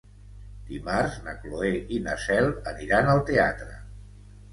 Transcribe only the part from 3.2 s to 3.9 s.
teatre.